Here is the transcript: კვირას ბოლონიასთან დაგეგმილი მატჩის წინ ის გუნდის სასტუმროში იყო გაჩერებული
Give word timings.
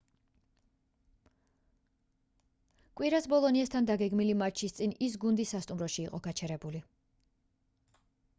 კვირას 3.01 3.27
ბოლონიასთან 3.35 3.89
დაგეგმილი 3.91 4.35
მატჩის 4.41 4.75
წინ 4.79 4.97
ის 5.09 5.19
გუნდის 5.27 5.53
სასტუმროში 5.57 6.03
იყო 6.09 6.23
გაჩერებული 6.31 6.83